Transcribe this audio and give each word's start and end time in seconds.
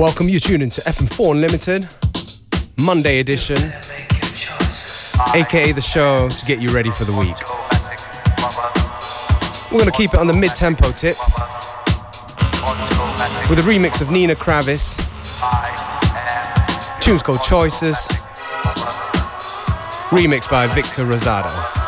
Welcome, 0.00 0.30
you 0.30 0.40
tune 0.40 0.62
into 0.62 0.80
FM4 0.80 1.32
Unlimited, 1.32 1.86
Monday 2.82 3.20
edition, 3.20 3.58
aka 5.34 5.72
the 5.72 5.82
show 5.82 6.30
to 6.30 6.46
get 6.46 6.58
you 6.58 6.68
ready 6.68 6.90
for 6.90 7.04
the 7.04 7.12
week. 7.12 7.36
We're 9.70 9.80
going 9.80 9.90
to 9.90 9.94
keep 9.94 10.14
it 10.14 10.18
on 10.18 10.26
the 10.26 10.32
mid 10.32 10.52
tempo 10.54 10.90
tip 10.92 11.18
with 13.50 13.58
a 13.58 13.62
remix 13.68 14.00
of 14.00 14.10
Nina 14.10 14.34
Kraviz. 14.34 14.96
Tune's 17.02 17.22
called 17.22 17.42
Choices, 17.42 17.98
remixed 20.08 20.50
by 20.50 20.66
Victor 20.68 21.04
Rosado. 21.04 21.79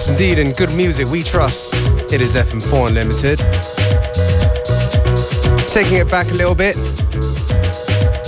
Yes, 0.00 0.08
indeed, 0.08 0.38
in 0.38 0.52
good 0.52 0.72
music 0.72 1.06
we 1.08 1.22
trust. 1.22 1.74
It 2.10 2.22
is 2.22 2.34
FM4 2.34 2.88
Unlimited. 2.88 3.38
Taking 5.68 5.98
it 5.98 6.10
back 6.10 6.30
a 6.30 6.32
little 6.32 6.54
bit. 6.54 6.74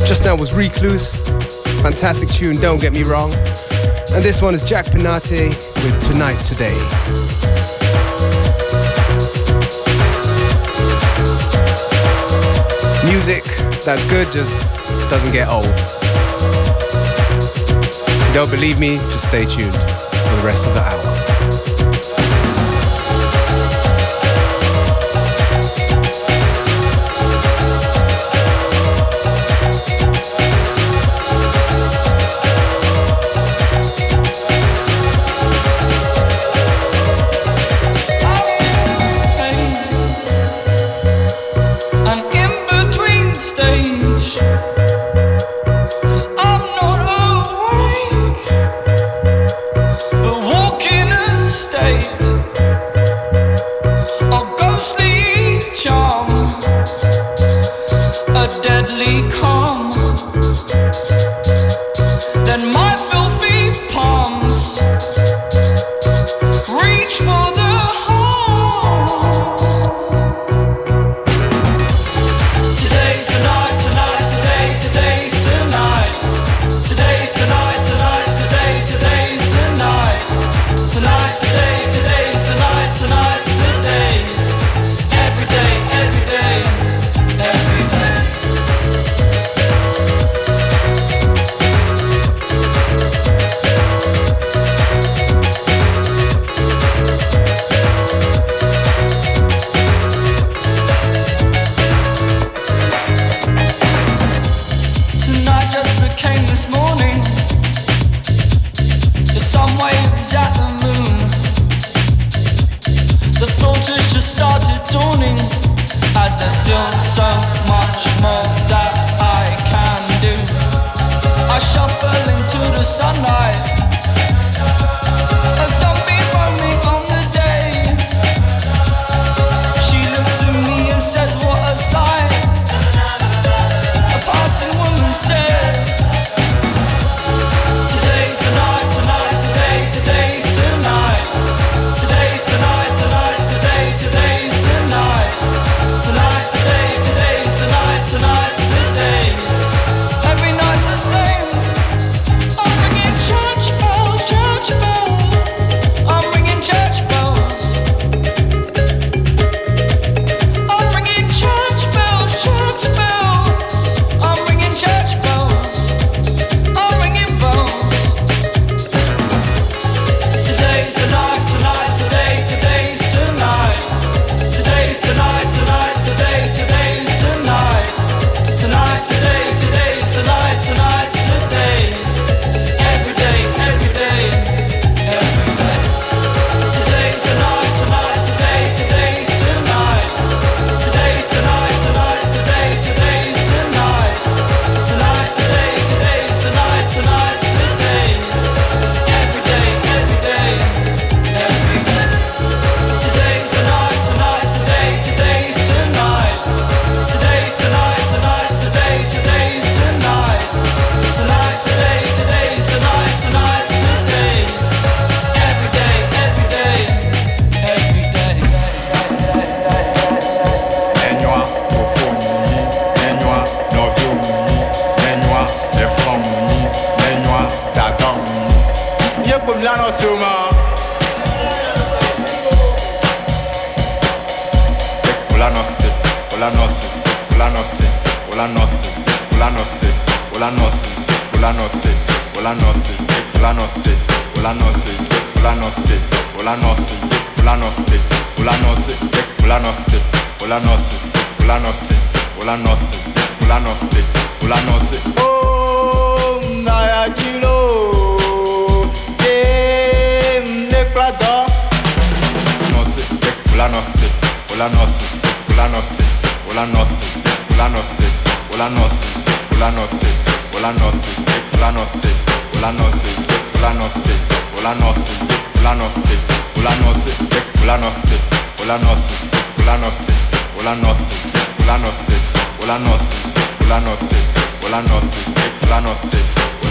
Just 0.06 0.26
now 0.26 0.36
was 0.36 0.52
Recluse. 0.52 1.14
Fantastic 1.80 2.28
tune, 2.28 2.60
don't 2.60 2.78
get 2.78 2.92
me 2.92 3.04
wrong. 3.04 3.32
And 4.12 4.22
this 4.22 4.42
one 4.42 4.54
is 4.54 4.62
Jack 4.62 4.84
Pinati 4.84 5.48
with 5.82 5.98
Tonight's 5.98 6.46
Today. 6.50 6.76
Music 13.10 13.44
that's 13.82 14.04
good 14.10 14.30
just 14.30 14.60
doesn't 15.08 15.32
get 15.32 15.48
old. 15.48 15.74
Don't 18.34 18.50
believe 18.50 18.78
me, 18.78 18.96
just 19.10 19.24
stay 19.24 19.46
tuned 19.46 19.72
for 19.72 20.36
the 20.36 20.42
rest 20.44 20.66
of 20.66 20.74
the 20.74 20.82
hour. 20.82 21.11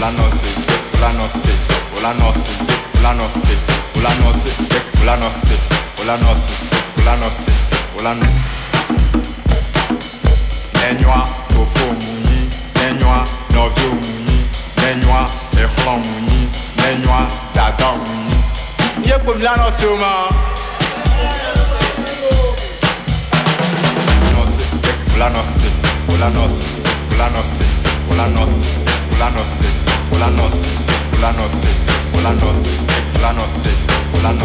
la 0.02 0.10
noce, 0.10 0.50
la 1.00 1.12
noce, 1.12 1.52
la 2.02 2.12
noce, 2.14 2.50
la 3.02 3.14
noce, 3.14 3.54
la 4.02 4.14
noce, 4.16 4.50
la 5.04 5.16
noce, 5.16 5.56
la 6.04 6.16
noce, 6.16 6.52
la 7.04 7.16
noce, 7.18 7.52
la 8.02 8.14
noce. 8.14 8.32
Nenhua, 10.74 11.22
fofo 11.50 11.86
muni, 12.00 12.50
nenhua, 12.74 13.22
novio 13.54 13.90
muni, 13.90 14.44
nenhua, 14.82 15.24
erlon 15.56 16.02
muni, 16.02 16.48
nenhua, 16.78 17.24
dadan 17.54 17.98
muni. 17.98 19.06
Yé 19.06 19.20
pou 19.24 19.38
la 19.38 19.54
noce 19.56 19.86
ou 19.86 19.96
ma. 19.98 20.26
Noce, 24.32 24.66
la 25.16 25.30
noce, 25.30 25.70
la 26.18 26.28
noce, 26.30 26.64
la 27.18 27.30
noce, 27.30 27.64
la 28.16 28.26
noce, 28.26 28.66
la 29.20 29.30
noce. 29.30 29.91
Ulanos, 30.12 30.52
Ulanos, 31.18 31.52
Ulanos, 32.14 32.54
Ulanos, 33.18 33.52
Ulanos. 34.14 34.42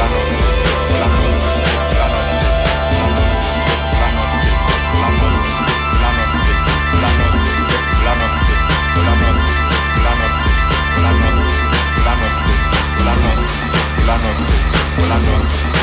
La 0.00 0.06
noche, 0.06 0.36
la 0.98 1.06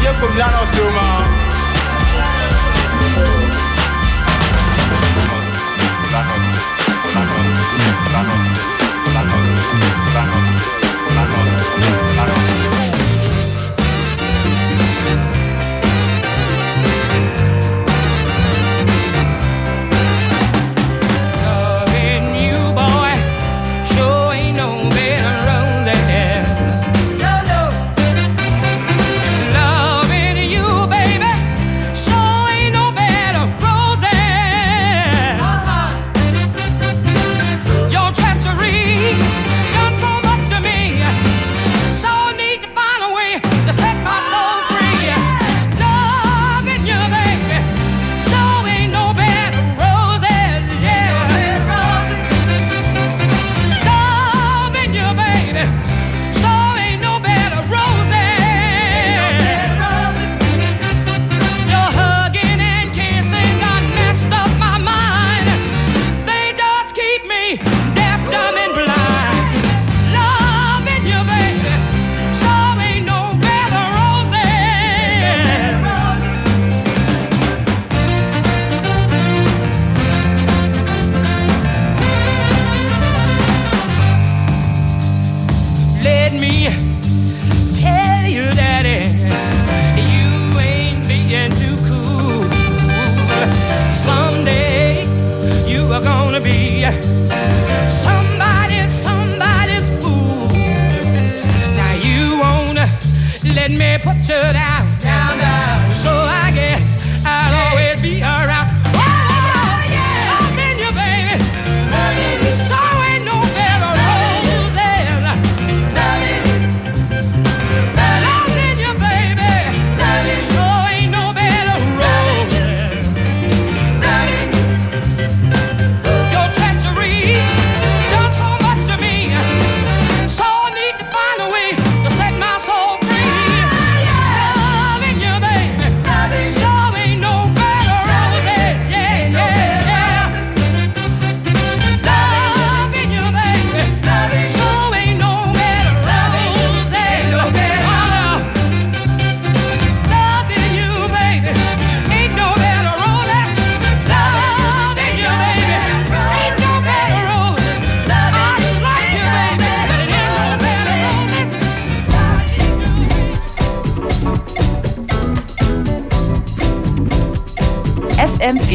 Bienvenue 0.10 0.40
à 0.40 0.48
nos 0.48 0.66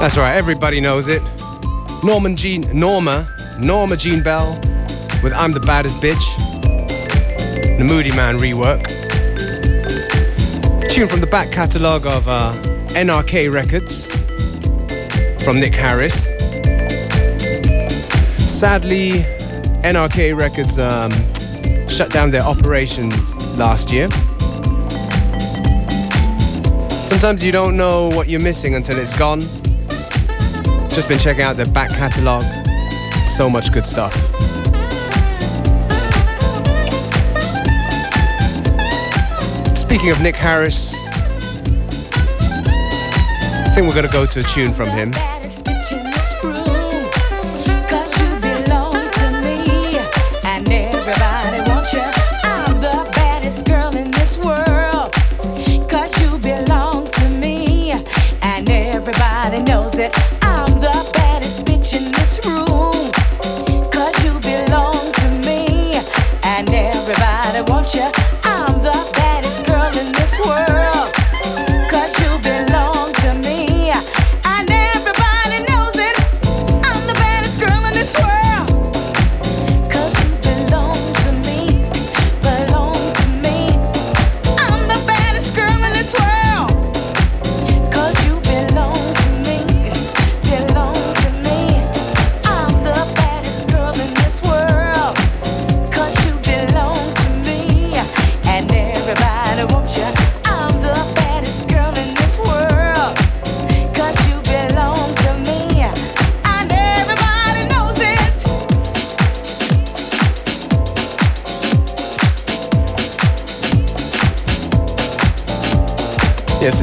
That's 0.00 0.16
right, 0.16 0.36
everybody 0.36 0.80
knows 0.80 1.08
it. 1.08 1.20
Norman 2.04 2.36
Jean, 2.36 2.60
Norma, 2.72 3.26
Norma 3.58 3.96
Jean 3.96 4.22
Bell 4.22 4.56
with 5.24 5.32
I'm 5.32 5.52
the 5.52 5.58
Baddest 5.58 5.96
Bitch. 5.96 6.24
The 7.78 7.84
Moodymann 7.84 8.38
rework. 8.38 8.86
Tune 10.88 11.08
from 11.08 11.20
the 11.20 11.26
back 11.26 11.50
catalogue 11.50 12.06
of 12.06 12.28
uh, 12.28 12.52
NRK 12.90 13.52
Records 13.52 14.06
from 15.44 15.58
Nick 15.58 15.74
Harris. 15.74 16.26
Sadly, 18.48 19.24
NRK 19.82 20.38
Records 20.38 20.78
um, 20.78 21.10
shut 21.88 22.12
down 22.12 22.30
their 22.30 22.42
operations 22.42 23.34
last 23.58 23.92
year. 23.92 24.08
Sometimes 27.04 27.42
you 27.42 27.50
don't 27.50 27.76
know 27.76 28.08
what 28.10 28.28
you're 28.28 28.40
missing 28.40 28.76
until 28.76 28.96
it's 28.96 29.12
gone. 29.18 29.40
Just 30.98 31.08
been 31.08 31.18
checking 31.20 31.44
out 31.44 31.56
their 31.56 31.64
back 31.64 31.90
catalogue. 31.90 32.42
So 33.24 33.48
much 33.48 33.72
good 33.72 33.84
stuff. 33.84 34.12
Speaking 39.76 40.10
of 40.10 40.20
Nick 40.20 40.34
Harris, 40.34 40.94
I 43.62 43.70
think 43.76 43.86
we're 43.86 43.94
gonna 43.94 44.08
go 44.08 44.26
to 44.26 44.40
a 44.40 44.42
tune 44.42 44.72
from 44.72 44.88
him. 44.88 45.12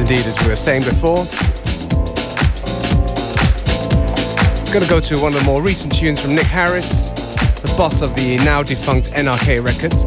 Indeed, 0.00 0.26
as 0.26 0.36
we 0.42 0.48
were 0.48 0.56
saying 0.56 0.82
before. 0.82 1.24
Gonna 4.72 4.90
go 4.90 4.98
to 4.98 5.16
one 5.20 5.32
of 5.32 5.38
the 5.38 5.44
more 5.46 5.62
recent 5.62 5.94
tunes 5.94 6.20
from 6.20 6.34
Nick 6.34 6.46
Harris, 6.46 7.10
the 7.60 7.72
boss 7.78 8.02
of 8.02 8.12
the 8.16 8.36
now 8.38 8.64
defunct 8.64 9.12
NRK 9.12 9.64
Records. 9.64 10.04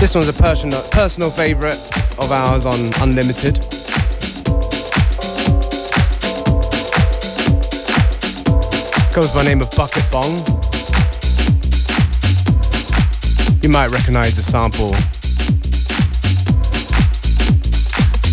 This 0.00 0.14
one's 0.14 0.28
a 0.28 0.32
personal, 0.32 0.82
personal 0.90 1.30
favorite 1.30 1.76
of 2.18 2.32
ours 2.32 2.64
on 2.64 2.78
Unlimited. 3.02 3.60
Goes 9.12 9.30
by 9.34 9.42
the 9.42 9.48
name 9.50 9.60
of 9.60 9.70
Bucket 9.72 10.10
Bong. 10.10 10.38
You 13.62 13.68
might 13.68 13.90
recognize 13.90 14.34
the 14.36 14.42
sample 14.42 14.94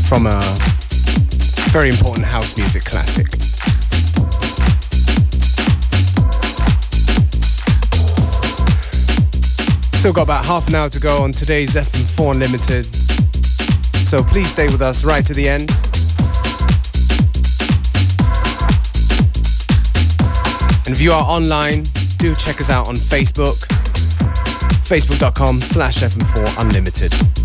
from 0.07 0.25
a 0.25 0.55
very 1.71 1.89
important 1.89 2.25
house 2.25 2.55
music 2.57 2.85
classic. 2.85 3.27
Still 9.99 10.13
got 10.13 10.23
about 10.23 10.45
half 10.45 10.69
an 10.69 10.75
hour 10.75 10.87
to 10.87 10.99
go 10.99 11.21
on 11.21 11.33
today's 11.33 11.75
FM4 11.75 12.31
Unlimited, 12.31 12.85
so 14.05 14.23
please 14.23 14.49
stay 14.49 14.67
with 14.67 14.81
us 14.81 15.03
right 15.03 15.25
to 15.25 15.33
the 15.33 15.49
end. 15.49 15.69
And 20.85 20.95
if 20.95 21.01
you 21.01 21.11
are 21.11 21.23
online, 21.23 21.83
do 22.17 22.33
check 22.33 22.61
us 22.61 22.69
out 22.69 22.87
on 22.87 22.95
Facebook, 22.95 23.57
facebook.com 24.87 25.59
slash 25.59 25.97
FM4 25.97 26.61
Unlimited. 26.61 27.36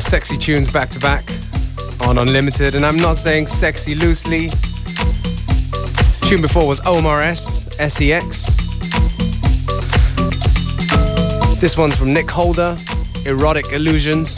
Of 0.00 0.10
sexy 0.10 0.36
tunes 0.38 0.72
back 0.72 0.88
to 0.88 0.98
back 1.00 1.24
on 2.06 2.16
Unlimited, 2.18 2.74
and 2.74 2.86
I'm 2.86 2.96
not 2.96 3.16
saying 3.16 3.46
sexy 3.46 3.94
loosely. 3.94 4.48
Tune 6.26 6.40
before 6.40 6.66
was 6.66 6.80
Omar 6.86 7.20
S, 7.20 7.68
SEX. 7.76 8.56
This 11.60 11.76
one's 11.76 11.96
from 11.96 12.12
Nick 12.14 12.30
Holder, 12.30 12.76
Erotic 13.26 13.72
Illusions. 13.72 14.36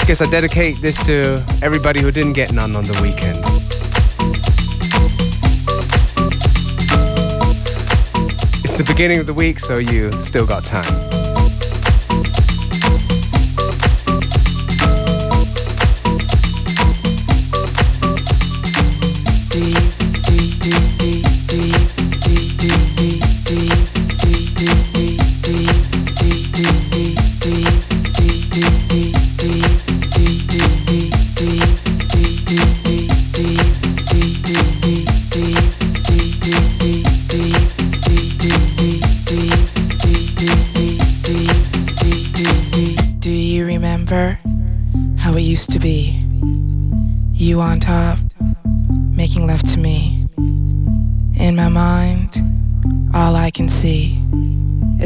I 0.00 0.04
Guess 0.06 0.22
I 0.22 0.30
dedicate 0.30 0.76
this 0.80 1.02
to 1.06 1.42
everybody 1.62 2.00
who 2.00 2.10
didn't 2.10 2.34
get 2.34 2.52
none 2.52 2.76
on 2.76 2.84
the 2.84 2.98
weekend. 3.02 3.38
It's 8.64 8.76
the 8.76 8.84
beginning 8.84 9.18
of 9.18 9.26
the 9.26 9.34
week, 9.34 9.58
so 9.58 9.78
you 9.78 10.12
still 10.20 10.46
got 10.46 10.64
time. 10.64 11.13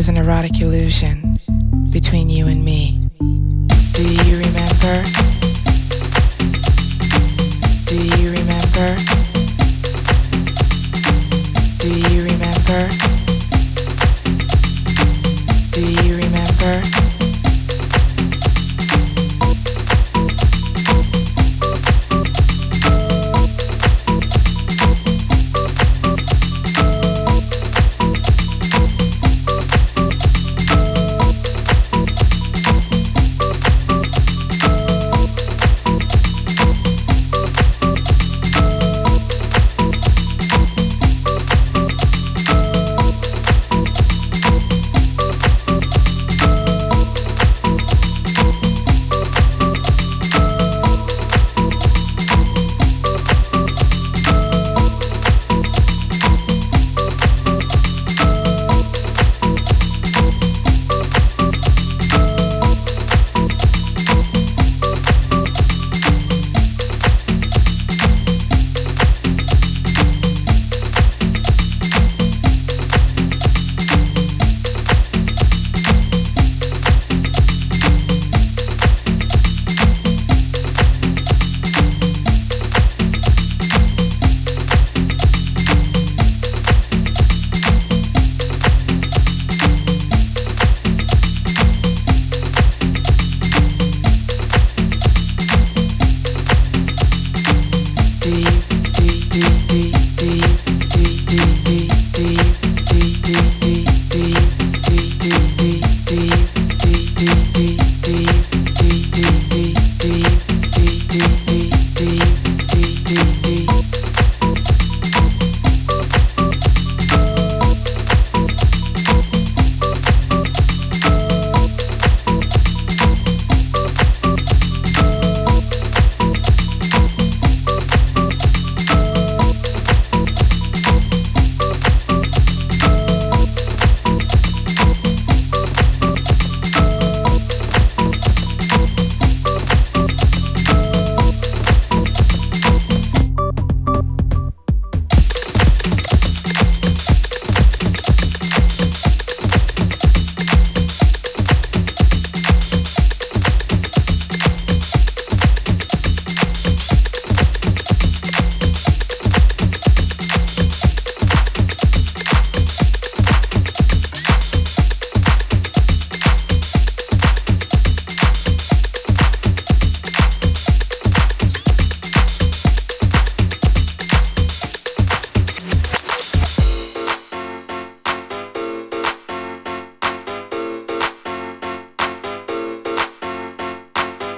an 0.09 0.17
erotic 0.17 0.61
illusion 0.61 1.39
between 1.91 2.31
you 2.31 2.47
and 2.47 2.65
me. 2.65 2.78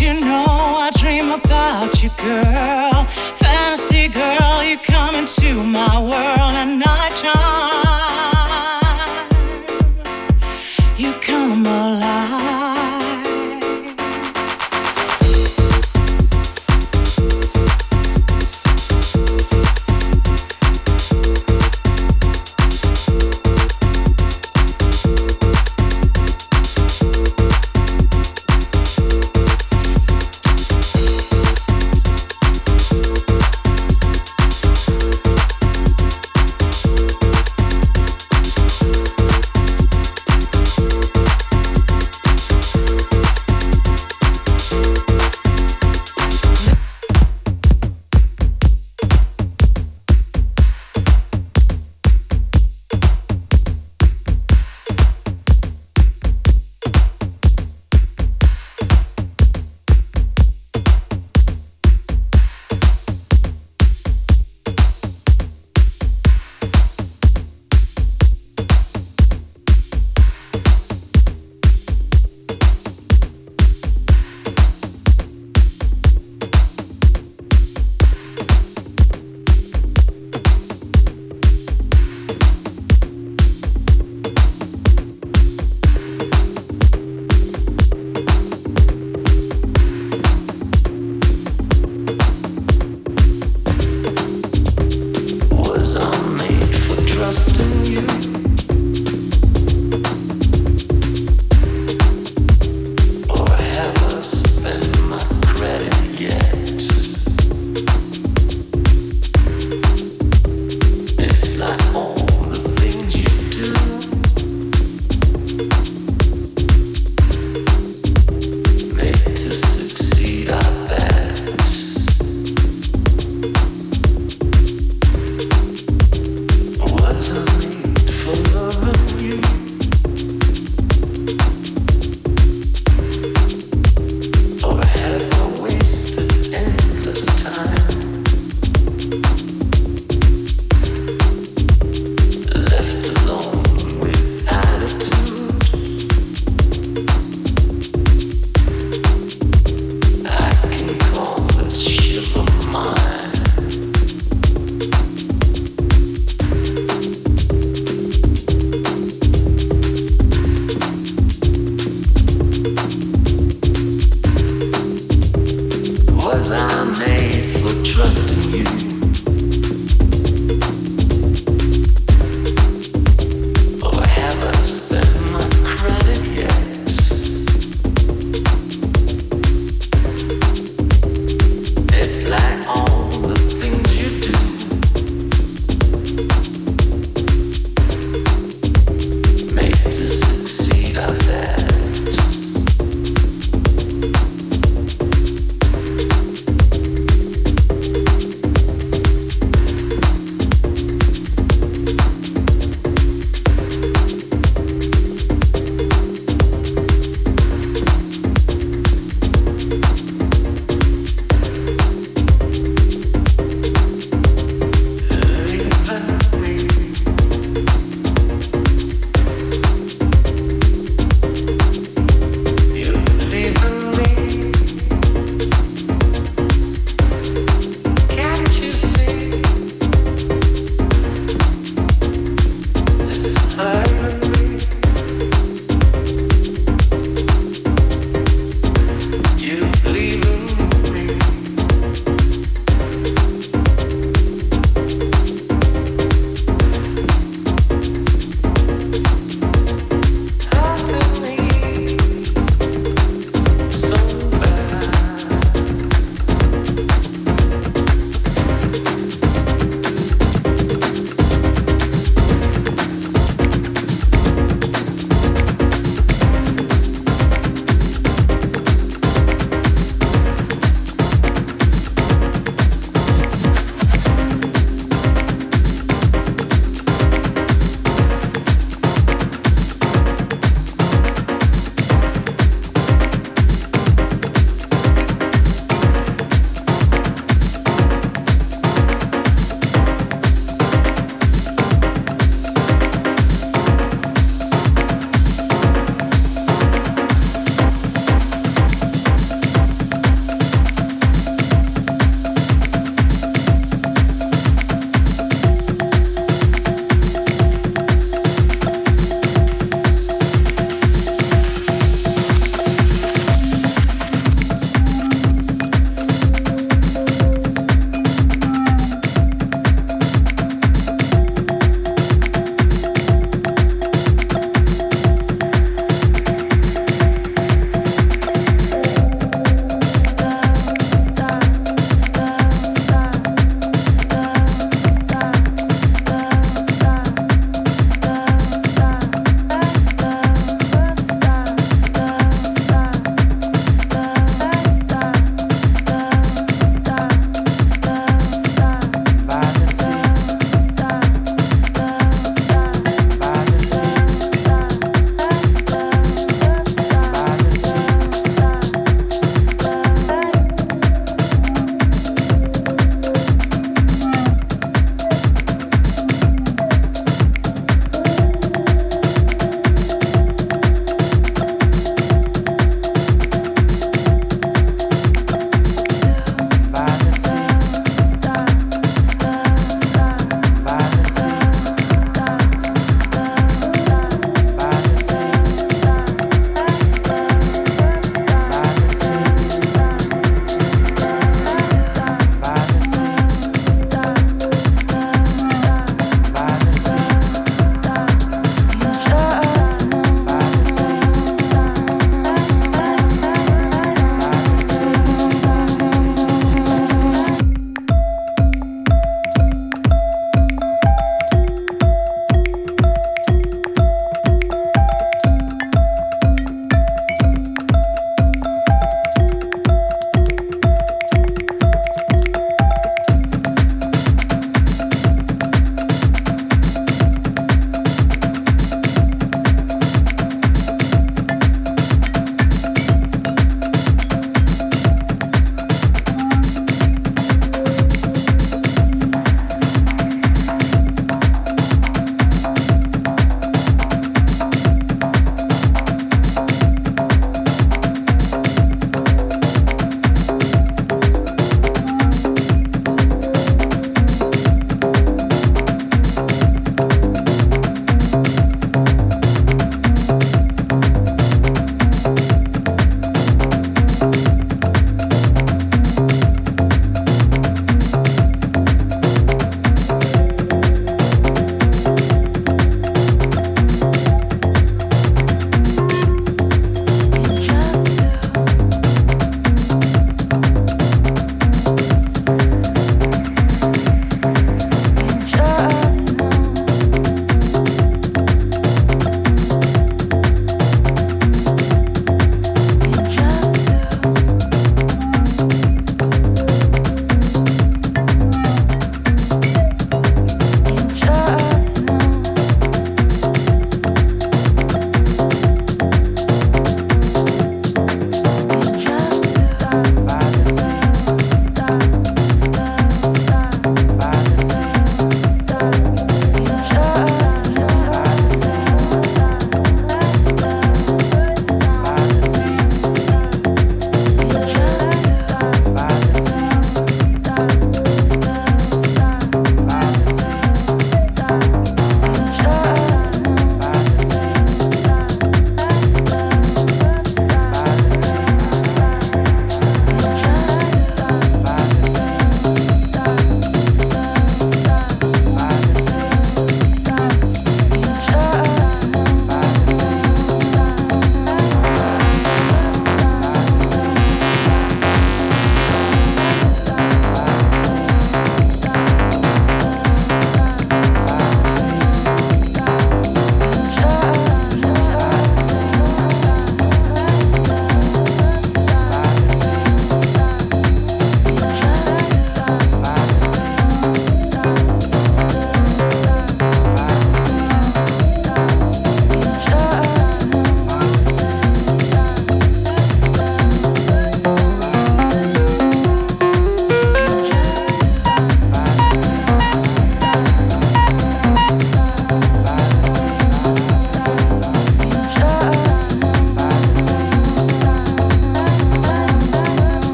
You 0.00 0.20
know 0.20 0.44
I 0.46 0.90
dream 0.98 1.30
about 1.30 2.02
you, 2.02 2.10
girl? 2.16 3.04
Fantasy 3.36 4.08
girl, 4.08 4.62
you 4.64 4.76
come 4.76 5.14
into 5.14 5.62
my 5.62 5.98
world 5.98 6.54
at 6.54 6.64
night 6.66 7.16
time. 7.16 7.73